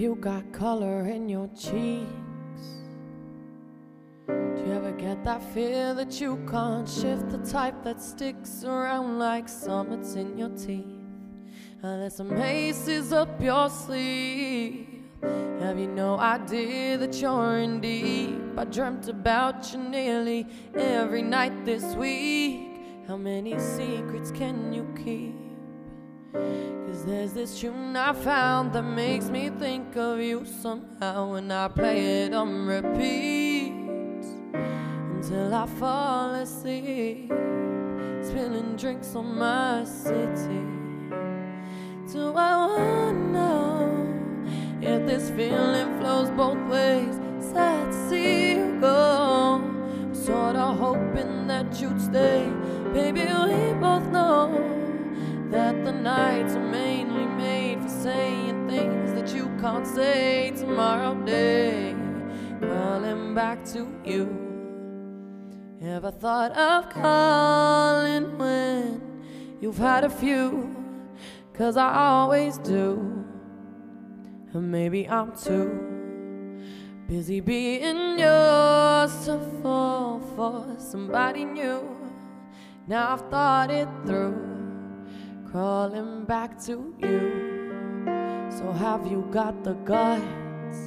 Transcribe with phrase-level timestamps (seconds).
[0.00, 2.08] you got color in your cheeks?
[4.26, 7.28] Do you ever get that fear that you can't shift?
[7.28, 10.86] The type that sticks around like summits in your teeth.
[11.82, 14.86] And there's some aces up your sleeve.
[15.60, 18.40] Have you no idea that you're in deep?
[18.56, 22.70] I dreamt about you nearly every night this week.
[23.06, 25.49] How many secrets can you keep?
[26.32, 31.68] Cause there's this tune I found that makes me think of you somehow when I
[31.68, 33.72] play it on repeat
[35.14, 37.32] until I fall asleep,
[38.22, 40.66] spilling drinks on my city.
[42.12, 47.18] Do I wanna know if this feeling flows both ways?
[47.40, 49.62] Sad see you go,
[50.12, 52.48] sorta hoping that you'd stay.
[52.92, 53.22] Baby,
[56.00, 61.94] nights are mainly made for saying things that you can't say tomorrow day.
[62.58, 64.50] Crawling back to you.
[65.82, 69.02] Ever thought of calling when
[69.60, 70.74] you've had a few?
[71.52, 73.24] Cause I always do.
[74.52, 75.86] And maybe I'm too
[77.06, 81.96] busy being yours to fall for somebody new.
[82.86, 84.59] Now I've thought it through
[85.50, 88.06] crawling back to you.
[88.50, 90.78] So have you got the guts?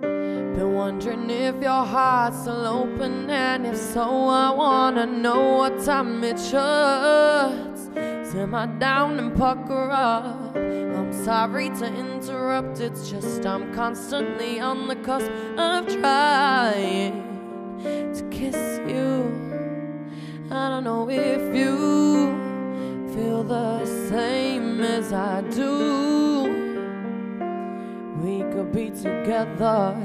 [0.00, 6.24] Been wondering if your heart's still open, and if so, I wanna know what time
[6.24, 7.90] it shuts.
[8.30, 10.56] Simmer down and pucker up.
[10.56, 17.19] I'm sorry to interrupt, it's just I'm constantly on the cusp of trying
[25.00, 26.42] as I do.
[28.22, 29.96] We could be together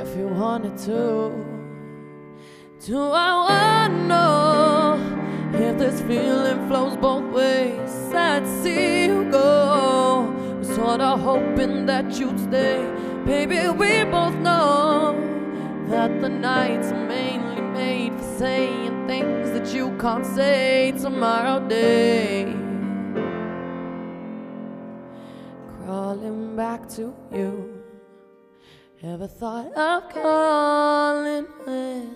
[0.00, 0.98] if you wanted to.
[2.86, 2.98] Do
[3.28, 4.98] I wanna know
[5.64, 7.92] if this feeling flows both ways?
[8.12, 9.46] I'd see you go.
[10.62, 12.80] Sorta hoping that you'd stay.
[13.24, 15.14] Baby, we both know
[15.88, 17.06] that the nights are
[20.00, 22.46] can't say tomorrow day.
[25.76, 27.82] Crawling back to you.
[29.02, 32.14] Ever thought of calling when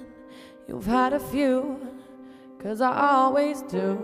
[0.66, 1.78] you've had a few?
[2.58, 4.00] Cause I always do.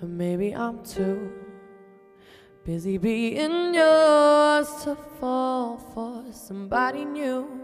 [0.00, 1.30] And maybe I'm too
[2.64, 7.60] busy being yours to fall for somebody new.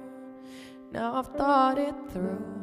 [0.92, 2.59] Now I've thought it through.